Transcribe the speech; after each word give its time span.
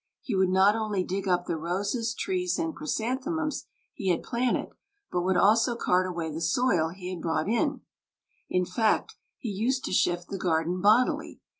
He 0.23 0.35
would 0.35 0.49
not 0.49 0.75
only 0.75 1.03
dig 1.03 1.27
up 1.27 1.45
the 1.45 1.57
roses, 1.57 2.15
trees, 2.15 2.57
and 2.57 2.75
chrysanthemums 2.75 3.67
he 3.93 4.09
had 4.09 4.23
planted, 4.23 4.69
but 5.11 5.21
would 5.21 5.37
also 5.37 5.75
cart 5.75 6.07
away 6.07 6.31
the 6.31 6.41
soil 6.41 6.89
he 6.89 7.11
had 7.11 7.21
brought 7.21 7.47
in; 7.47 7.81
in 8.49 8.65
fact, 8.65 9.13
he 9.37 9.49
used 9.49 9.85
to 9.85 9.93
shift 9.93 10.29
the 10.29 10.39
garden 10.39 10.81
bodily. 10.81 11.39